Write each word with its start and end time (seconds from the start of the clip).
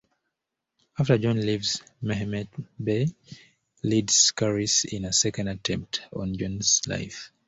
After 0.97 1.15
John 1.19 1.39
leaves, 1.39 1.83
Mehemet 2.01 2.47
Bey 2.83 3.07
leads 3.83 4.31
Kharis 4.31 4.83
in 4.85 5.05
a 5.05 5.13
second 5.13 5.47
attempt 5.47 6.01
on 6.11 6.35
John's 6.35 6.81
life. 6.87 7.31